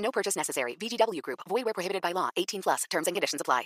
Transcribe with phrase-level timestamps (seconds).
[0.00, 0.74] No purchase necessary.
[0.74, 1.40] VGW Group.
[1.48, 2.30] Void where prohibited by law.
[2.36, 2.84] 18 plus.
[2.90, 3.64] Terms and conditions apply.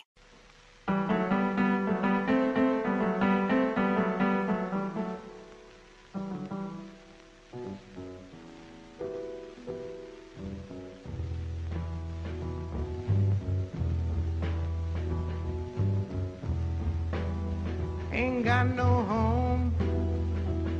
[18.13, 19.75] Ain't got no home,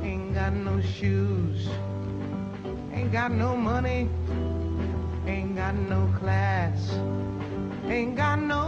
[0.01, 1.67] ain't got no shoes,
[2.93, 4.07] ain't got no money,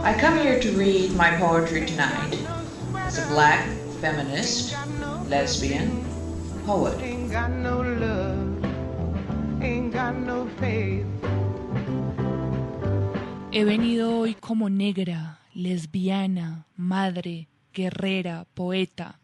[0.04, 2.38] I come here to read my poetry tonight
[2.94, 3.68] as a black
[4.00, 4.74] feminist,
[5.28, 6.02] lesbian,
[6.64, 6.98] poet.
[7.02, 8.64] Ain't got no love,
[9.62, 11.04] ain't got no faith.
[13.52, 19.20] He venido hoy como negra, lesbiana, madre, guerrera, poeta.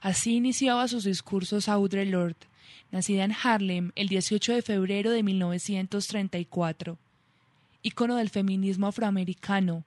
[0.00, 2.46] Así iniciaba sus discursos Audre Lorde,
[2.90, 6.98] nacida en Harlem el 18 de febrero de 1934.
[7.82, 9.84] Ícono del feminismo afroamericano,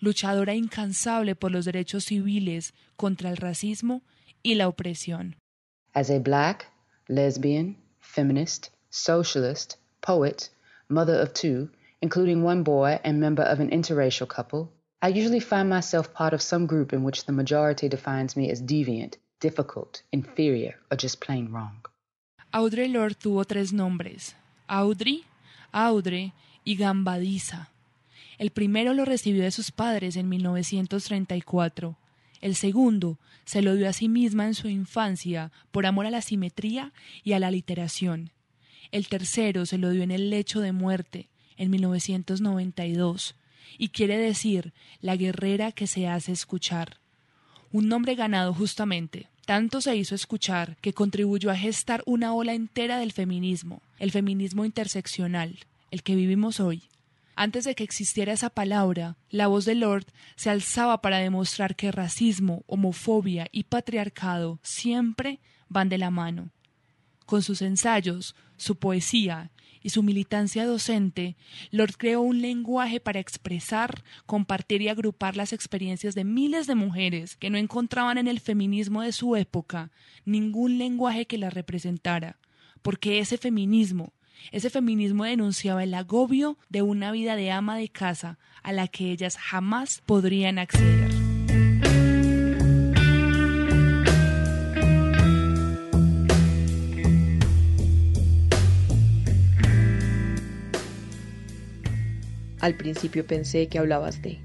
[0.00, 4.02] luchadora incansable por los derechos civiles, contra el racismo
[4.42, 5.36] y la opresión.
[5.94, 6.70] As a black,
[7.08, 10.50] lesbian, feminist, socialist, poet,
[10.88, 11.68] mother of two,
[12.00, 14.70] including one boy and member of an interracial couple,
[15.02, 18.62] I usually find myself part of some group in which the majority defines me as
[18.62, 21.84] deviant, difficult, inferior, or just plain wrong.
[22.56, 24.34] Audre Lorde tuvo tres nombres:
[24.66, 25.24] Audrey,
[25.72, 26.32] Audre
[26.64, 27.68] y Gambadiza.
[28.38, 31.98] El primero lo recibió de sus padres en 1934.
[32.40, 36.22] El segundo se lo dio a sí misma en su infancia por amor a la
[36.22, 38.30] simetría y a la literación.
[38.90, 41.28] El tercero se lo dio en el lecho de muerte
[41.58, 43.34] en 1992
[43.76, 44.72] y quiere decir
[45.02, 46.96] la guerrera que se hace escuchar.
[47.70, 49.28] Un nombre ganado justamente.
[49.46, 54.64] Tanto se hizo escuchar que contribuyó a gestar una ola entera del feminismo, el feminismo
[54.64, 55.60] interseccional,
[55.92, 56.82] el que vivimos hoy.
[57.36, 61.92] Antes de que existiera esa palabra, la voz de Lord se alzaba para demostrar que
[61.92, 66.50] racismo, homofobia y patriarcado siempre van de la mano.
[67.26, 69.50] Con sus ensayos, su poesía
[69.82, 71.36] y su militancia docente,
[71.70, 77.36] Lord creó un lenguaje para expresar, compartir y agrupar las experiencias de miles de mujeres
[77.36, 79.90] que no encontraban en el feminismo de su época
[80.24, 82.38] ningún lenguaje que las representara,
[82.82, 84.12] porque ese feminismo,
[84.52, 89.10] ese feminismo denunciaba el agobio de una vida de ama de casa a la que
[89.10, 91.25] ellas jamás podrían acceder.
[102.66, 104.40] Al principio pensé que hablabas de.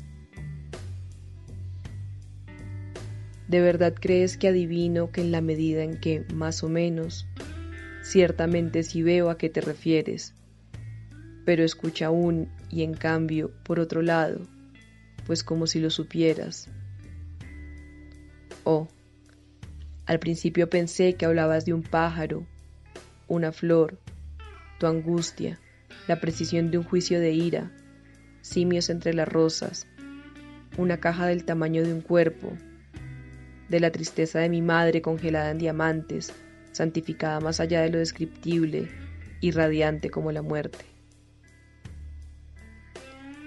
[3.48, 7.26] ¿De verdad crees que adivino que en la medida en que, más o menos,
[8.04, 10.36] ciertamente sí veo a qué te refieres,
[11.46, 14.42] pero escucha aún y en cambio, por otro lado,
[15.26, 16.70] pues como si lo supieras?
[18.66, 18.88] Oh,
[20.06, 22.46] al principio pensé que hablabas de un pájaro,
[23.28, 23.98] una flor,
[24.80, 25.60] tu angustia,
[26.08, 27.72] la precisión de un juicio de ira,
[28.42, 29.88] simios entre las rosas,
[30.78, 32.54] una caja del tamaño de un cuerpo,
[33.70, 36.34] de la tristeza de mi madre congelada en diamantes,
[36.72, 38.90] santificada más allá de lo descriptible
[39.40, 40.86] y radiante como la muerte.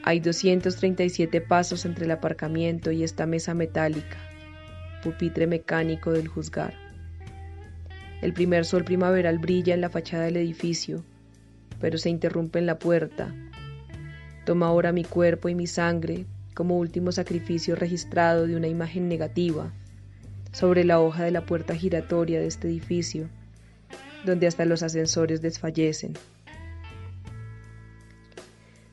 [0.02, 4.18] Hay 237 pasos entre el aparcamiento y esta mesa metálica,
[5.02, 6.74] pupitre mecánico del juzgar.
[8.20, 11.04] El primer sol primaveral brilla en la fachada del edificio,
[11.80, 13.34] pero se interrumpe en la puerta
[14.44, 19.72] Toma ahora mi cuerpo y mi sangre como último sacrificio registrado de una imagen negativa
[20.52, 23.28] sobre la hoja de la puerta giratoria de este edificio,
[24.24, 26.12] donde hasta los ascensores desfallecen.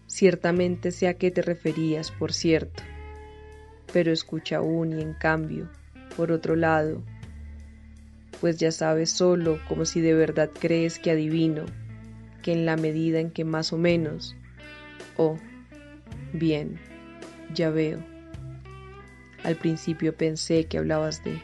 [0.07, 2.81] Ciertamente sé a qué te referías, por cierto,
[3.91, 5.69] pero escucha aún y en cambio,
[6.15, 7.03] por otro lado,
[8.39, 11.65] pues ya sabes solo como si de verdad crees que adivino,
[12.41, 14.35] que en la medida en que más o menos
[15.17, 15.37] Oh,
[16.33, 16.79] bien,
[17.53, 18.03] ya veo.
[19.43, 21.41] Al principio pensé que hablabas de...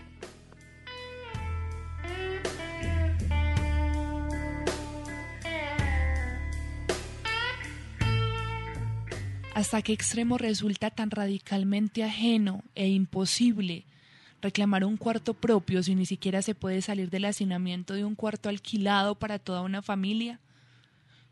[9.53, 13.85] ¿Hasta qué extremo resulta tan radicalmente ajeno e imposible
[14.39, 18.49] reclamar un cuarto propio si ni siquiera se puede salir del hacinamiento de un cuarto
[18.49, 20.39] alquilado para toda una familia?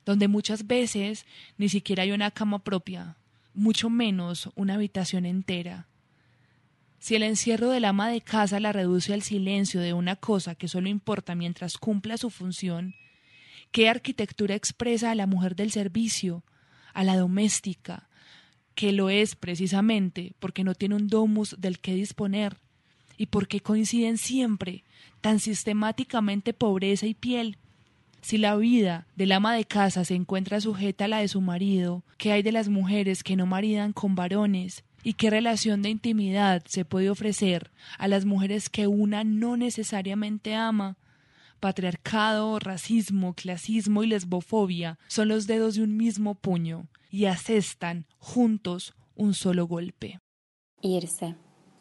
[0.07, 1.27] Donde muchas veces
[1.59, 3.15] ni siquiera hay una cama propia,
[3.55, 5.87] mucho menos una habitación entera.
[6.99, 10.67] Si el encierro del ama de casa la reduce al silencio de una cosa que
[10.67, 12.95] solo importa mientras cumpla su función,
[13.71, 16.43] ¿qué arquitectura expresa a la mujer del servicio,
[16.93, 18.09] a la doméstica,
[18.75, 22.57] que lo es precisamente porque no tiene un domus del que disponer
[23.17, 24.83] y porque coinciden siempre
[25.21, 27.57] tan sistemáticamente pobreza y piel.
[28.25, 32.01] Si la vida del ama de casa se encuentra sujeta a la de su marido,
[32.17, 34.83] ¿qué hay de las mujeres que no maridan con varones?
[35.03, 37.69] ¿Y qué relación de intimidad se puede ofrecer
[37.99, 40.97] a las mujeres que una no necesariamente ama?
[41.59, 48.95] Patriarcado, racismo, clasismo y lesbofobia son los dedos de un mismo puño y asestan juntos
[49.13, 50.17] un solo golpe.
[50.81, 51.35] Irse.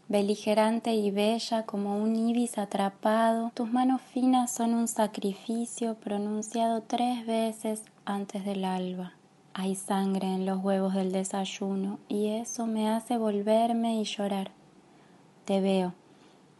[0.08, 7.26] Beligerante y bella como un ibis atrapado, tus manos finas son un sacrificio pronunciado tres
[7.26, 9.14] veces antes del alba.
[9.54, 14.50] Hay sangre en los huevos del desayuno y eso me hace volverme y llorar.
[15.46, 15.94] Te veo.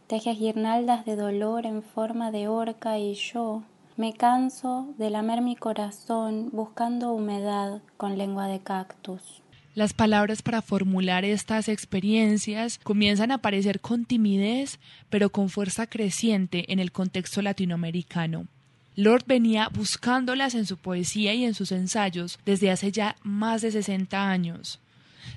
[0.07, 3.61] Tejes guirnaldas de dolor en forma de horca y yo,
[3.95, 9.41] me canso de lamer mi corazón buscando humedad con lengua de cactus.
[9.75, 14.79] Las palabras para formular estas experiencias comienzan a aparecer con timidez,
[15.09, 18.47] pero con fuerza creciente en el contexto latinoamericano.
[18.95, 23.71] Lord venía buscándolas en su poesía y en sus ensayos desde hace ya más de
[23.71, 24.79] 60 años.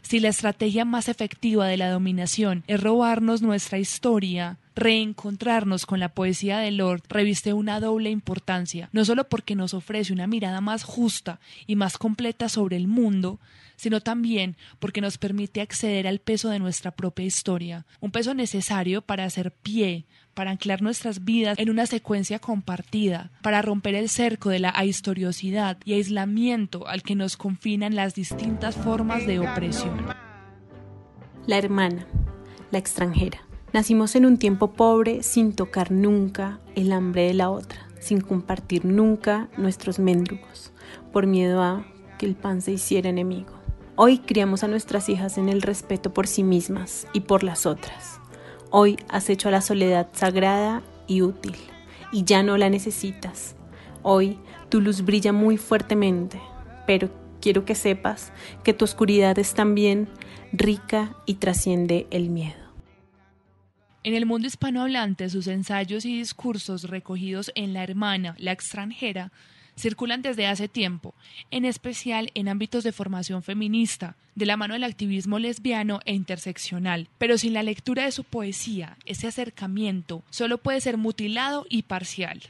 [0.02, 6.10] Si la estrategia más efectiva de la dominación es robarnos nuestra historia, reencontrarnos con la
[6.10, 10.84] poesía de Lord reviste una doble importancia, no solo porque nos ofrece una mirada más
[10.84, 13.40] justa y más completa sobre el mundo,
[13.76, 19.02] sino también porque nos permite acceder al peso de nuestra propia historia, un peso necesario
[19.02, 20.04] para hacer pie,
[20.34, 25.78] para anclar nuestras vidas en una secuencia compartida, para romper el cerco de la ahistoriosidad
[25.84, 30.06] y aislamiento al que nos confinan las distintas formas de opresión.
[31.46, 32.06] La hermana,
[32.70, 33.47] la extranjera.
[33.73, 38.87] Nacimos en un tiempo pobre sin tocar nunca el hambre de la otra, sin compartir
[38.87, 40.73] nunca nuestros mendrugos,
[41.12, 41.85] por miedo a
[42.17, 43.53] que el pan se hiciera enemigo.
[43.94, 48.20] Hoy criamos a nuestras hijas en el respeto por sí mismas y por las otras.
[48.70, 51.56] Hoy has hecho a la soledad sagrada y útil,
[52.11, 53.55] y ya no la necesitas.
[54.03, 54.38] Hoy
[54.70, 56.41] tu luz brilla muy fuertemente,
[56.87, 57.11] pero
[57.43, 58.32] quiero que sepas
[58.65, 60.09] que tu oscuridad es también
[60.53, 62.68] rica y trasciende el miedo.
[64.04, 69.32] En el mundo hispanohablante, sus ensayos y discursos recogidos en La Hermana, la extranjera,
[69.76, 71.14] circulan desde hace tiempo,
[71.50, 77.08] en especial en ámbitos de formación feminista, de la mano del activismo lesbiano e interseccional.
[77.18, 82.40] Pero sin la lectura de su poesía, ese acercamiento solo puede ser mutilado y parcial.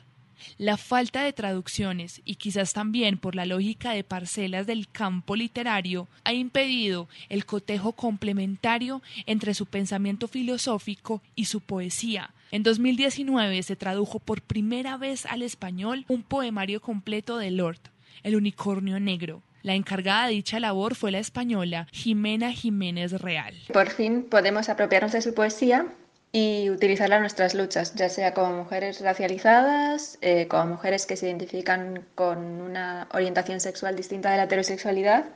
[0.57, 6.09] La falta de traducciones y quizás también por la lógica de parcelas del campo literario
[6.25, 12.31] ha impedido el cotejo complementario entre su pensamiento filosófico y su poesía.
[12.51, 17.81] En 2019 se tradujo por primera vez al español un poemario completo de Lord,
[18.23, 19.43] El unicornio negro.
[19.63, 23.55] La encargada de dicha labor fue la española Jimena Jiménez Real.
[23.73, 25.87] Por fin podemos apropiarnos de su poesía
[26.33, 31.27] y utilizarla en nuestras luchas, ya sea como mujeres racializadas, eh, como mujeres que se
[31.27, 35.27] identifican con una orientación sexual distinta de la heterosexualidad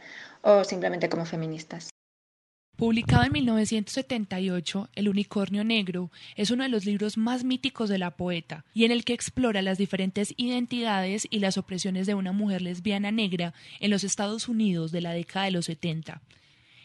[0.42, 1.90] o simplemente como feministas.
[2.76, 8.16] Publicado en 1978, El Unicornio Negro es uno de los libros más míticos de la
[8.16, 12.62] poeta y en el que explora las diferentes identidades y las opresiones de una mujer
[12.62, 16.22] lesbiana negra en los Estados Unidos de la década de los 70.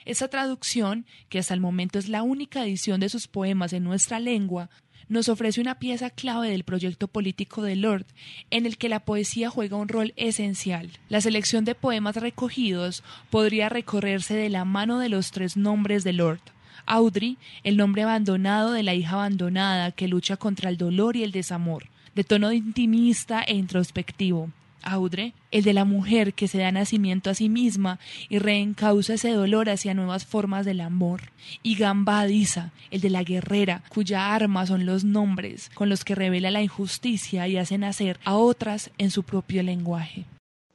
[0.07, 4.21] Esa traducción, que hasta el momento es la única edición de sus poemas en nuestra
[4.21, 4.69] lengua,
[5.09, 8.05] nos ofrece una pieza clave del proyecto político de Lord,
[8.49, 10.91] en el que la poesía juega un rol esencial.
[11.09, 16.13] La selección de poemas recogidos podría recorrerse de la mano de los tres nombres de
[16.13, 16.39] Lord.
[16.85, 21.33] Audrey, el nombre abandonado de la hija abandonada que lucha contra el dolor y el
[21.33, 21.83] desamor,
[22.15, 24.51] de tono intimista e introspectivo.
[24.87, 29.31] Audre, el de la mujer que se da nacimiento a sí misma y reencausa ese
[29.31, 31.21] dolor hacia nuevas formas del amor,
[31.63, 36.51] y Gambadiza, el de la guerrera, cuya arma son los nombres con los que revela
[36.51, 40.25] la injusticia y hace nacer a otras en su propio lenguaje.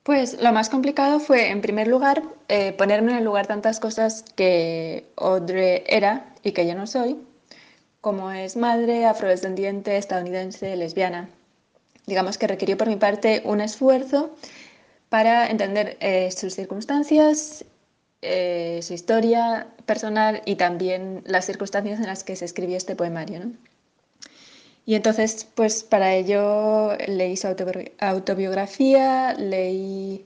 [0.02, 4.24] Pues lo más complicado fue, en primer lugar, eh, ponerme en el lugar tantas cosas
[4.34, 7.16] que Audre era y que yo no soy,
[8.00, 11.28] como es madre, afrodescendiente, estadounidense, lesbiana
[12.06, 14.34] digamos que requirió por mi parte un esfuerzo
[15.08, 17.64] para entender eh, sus circunstancias
[18.24, 23.40] eh, su historia personal y también las circunstancias en las que se escribió este poemario.
[23.40, 23.52] ¿no?
[24.86, 27.48] Y entonces, pues para ello leí su
[27.98, 30.24] autobiografía, leí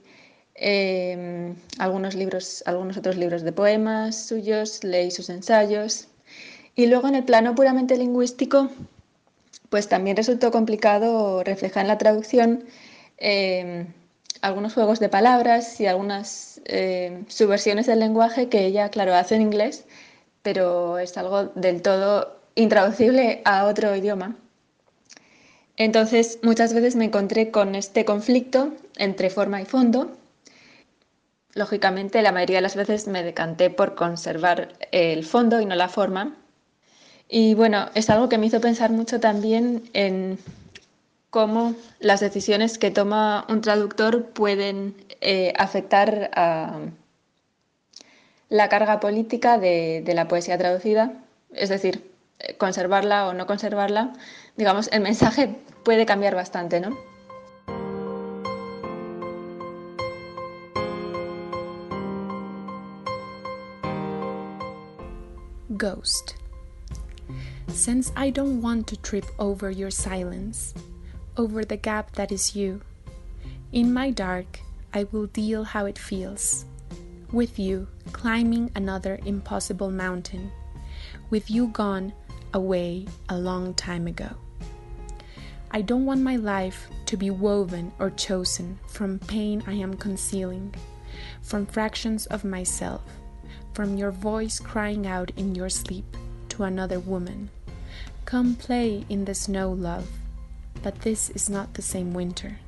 [0.53, 6.07] em, algunos libros, algunos otros libros de poemas suyos, leí sus ensayos.
[6.75, 8.69] Y luego en el plano puramente lingüístico,
[9.69, 12.65] pues también resultó complicado reflejar en la traducción
[13.17, 13.87] em,
[14.41, 19.41] algunos juegos de palabras y algunas em, subversiones del lenguaje que ella, claro, hace en
[19.41, 19.85] inglés,
[20.41, 24.35] pero es algo del todo intraducible a otro idioma.
[25.77, 30.17] Entonces, muchas veces me encontré con este conflicto entre forma y fondo.
[31.53, 35.87] Lógicamente, la mayoría de las veces me decanté por conservar el fondo y no la
[35.87, 36.35] forma.
[37.29, 40.39] Y bueno, es algo que me hizo pensar mucho también en
[41.29, 46.79] cómo las decisiones que toma un traductor pueden eh, afectar a
[48.49, 51.11] la carga política de la poesía traducida,
[51.53, 52.09] es decir,
[52.57, 54.13] conservarla o no conservarla,
[54.55, 56.97] digamos, el mensaje puede cambiar bastante, ¿no?
[65.69, 66.46] Ghost.
[67.69, 70.73] Since I don't want to trip over your silence,
[71.37, 72.81] over the gap that is you,
[73.71, 74.59] in my dark,
[74.93, 76.65] I will deal how it feels.
[77.31, 80.51] With you, climbing another impossible mountain.
[81.29, 82.13] With you gone,
[82.53, 84.29] away a long time ago.
[85.69, 90.73] I don't want my life to be woven or chosen from pain I am concealing,
[91.41, 93.03] from fractions of myself,
[93.73, 96.05] from your voice crying out in your sleep
[96.49, 97.49] to another woman.
[98.27, 100.09] Come play in the snow, love,
[100.83, 102.59] but this is not the same winter.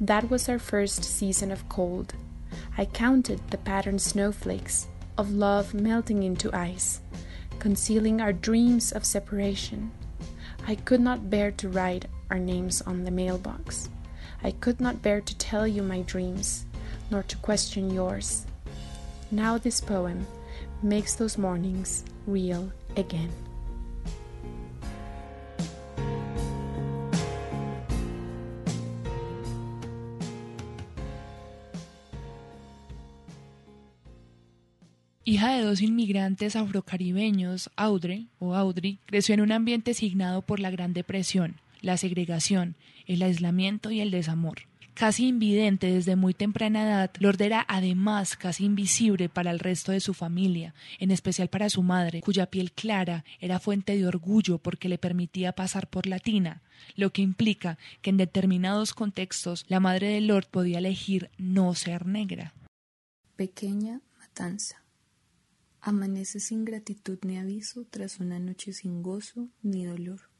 [0.00, 2.14] That was our first season of cold.
[2.78, 4.86] I counted the patterned snowflakes
[5.18, 7.02] of love melting into ice
[7.58, 9.90] concealing our dreams of separation.
[10.66, 13.90] I could not bear to write our names on the mailbox.
[14.42, 16.64] I could not bear to tell you my dreams,
[17.10, 18.46] nor to question yours.
[19.30, 20.26] Now this poem
[20.82, 23.30] makes those mornings real again.
[35.74, 41.56] Dos inmigrantes afrocaribeños, Audrey o Audrey creció en un ambiente signado por la Gran Depresión,
[41.80, 42.76] la segregación,
[43.08, 44.68] el aislamiento y el desamor.
[44.94, 49.98] Casi invidente desde muy temprana edad, Lord era además casi invisible para el resto de
[49.98, 54.88] su familia, en especial para su madre, cuya piel clara era fuente de orgullo porque
[54.88, 56.62] le permitía pasar por latina,
[56.94, 62.06] lo que implica que en determinados contextos la madre de Lord podía elegir no ser
[62.06, 62.54] negra.
[63.34, 64.83] Pequeña matanza.
[65.86, 70.30] Amanece sin gratitud ni aviso tras una noche sin gozo ni dolor.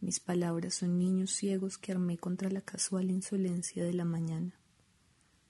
[0.00, 4.58] Mis palabras son niños ciegos que armé contra la casual insolencia de la mañana.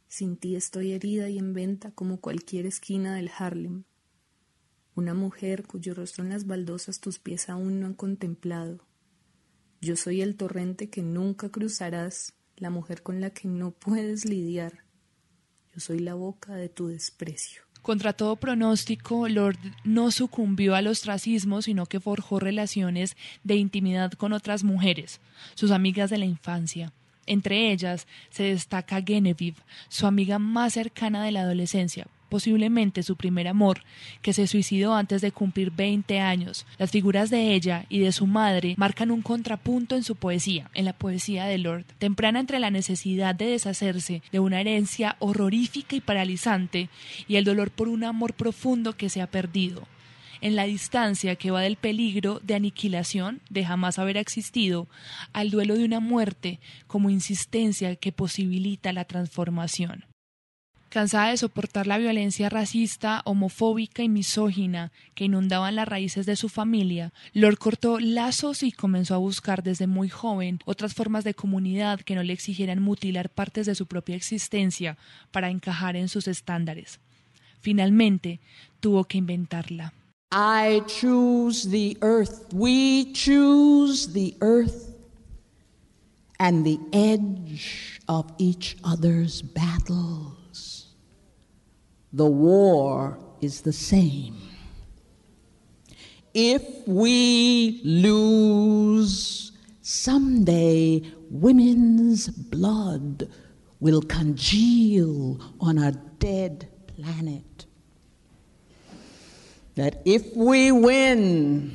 [0.08, 3.84] Sin ti estoy herida y en venta como cualquier esquina del Harlem.
[4.94, 8.86] Una mujer cuyo rostro en las baldosas tus pies aún no han contemplado.
[9.80, 14.84] Yo soy el torrente que nunca cruzarás, la mujer con la que no puedes lidiar.
[15.72, 17.71] Yo soy la boca de tu desprecio.
[17.82, 24.32] Contra todo pronóstico, Lord no sucumbió al ostracismo, sino que forjó relaciones de intimidad con
[24.32, 25.20] otras mujeres,
[25.54, 26.92] sus amigas de la infancia.
[27.26, 29.58] Entre ellas se destaca Genevieve,
[29.88, 33.82] su amiga más cercana de la adolescencia, posiblemente su primer amor,
[34.22, 36.64] que se suicidó antes de cumplir 20 años.
[36.78, 40.86] Las figuras de ella y de su madre marcan un contrapunto en su poesía, en
[40.86, 46.00] la poesía de Lord, temprana entre la necesidad de deshacerse de una herencia horrorífica y
[46.00, 46.88] paralizante
[47.28, 49.86] y el dolor por un amor profundo que se ha perdido
[50.40, 54.88] en la distancia que va del peligro de aniquilación, de jamás haber existido,
[55.34, 60.06] al duelo de una muerte como insistencia que posibilita la transformación.
[60.92, 66.50] Cansada de soportar la violencia racista, homofóbica y misógina que inundaban las raíces de su
[66.50, 72.02] familia, Lord cortó lazos y comenzó a buscar desde muy joven otras formas de comunidad
[72.02, 74.98] que no le exigieran mutilar partes de su propia existencia
[75.30, 77.00] para encajar en sus estándares.
[77.62, 78.40] Finalmente,
[78.80, 79.94] tuvo que inventarla.
[80.30, 82.52] I choose the earth.
[82.52, 84.94] We choose the earth
[86.38, 90.41] and the edge of each other's battle.
[92.12, 94.36] The war is the same.
[96.34, 99.52] If we lose,
[99.82, 103.28] someday women's blood
[103.80, 107.66] will congeal on a dead planet.
[109.74, 111.74] That if we win,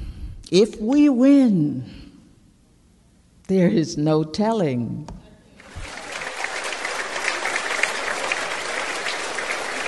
[0.51, 2.12] if we win,
[3.48, 5.10] there is no telling.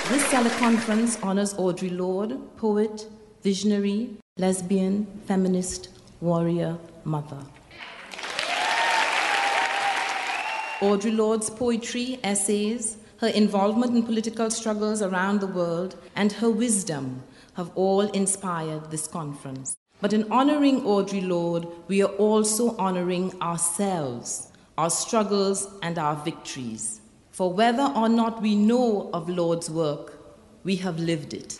[0.09, 3.05] This teleconference honors Audre Lorde, poet,
[3.43, 5.89] visionary, lesbian, feminist,
[6.19, 7.37] warrior, mother.
[10.79, 17.21] Audre Lorde's poetry, essays, her involvement in political struggles around the world, and her wisdom
[17.53, 19.77] have all inspired this conference.
[20.01, 26.99] But in honoring Audre Lorde, we are also honoring ourselves, our struggles, and our victories.
[27.39, 30.19] For whether or not we know of Lord's work,
[30.65, 31.57] we have lived it.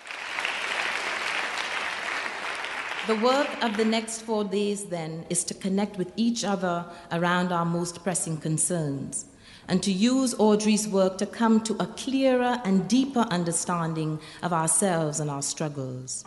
[3.08, 7.54] The work of the next four days, then, is to connect with each other around
[7.54, 9.28] our most pressing concerns
[9.70, 15.22] and to use Audrey's work to come to a clearer and deeper understanding of ourselves
[15.22, 16.26] and our struggles.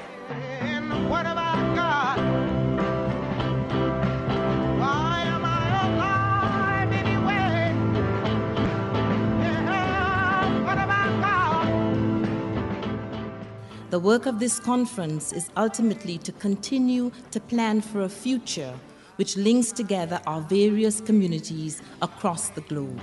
[13.92, 18.72] The work of this conference is ultimately to continue to plan for a future
[19.16, 22.98] which links together our various communities across the globe.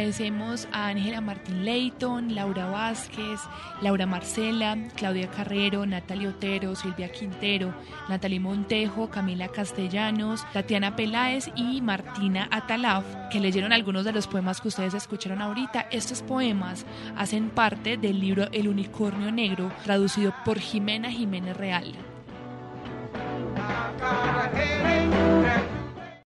[0.00, 3.38] Agradecemos a Ángela Martín Leighton, Laura Vázquez,
[3.82, 7.74] Laura Marcela, Claudia Carrero, Natalia Otero, Silvia Quintero,
[8.08, 14.62] Natalie Montejo, Camila Castellanos, Tatiana Peláez y Martina Atalaf, que leyeron algunos de los poemas
[14.62, 15.88] que ustedes escucharon ahorita.
[15.90, 21.92] Estos poemas hacen parte del libro El Unicornio Negro, traducido por Jimena Jiménez Real.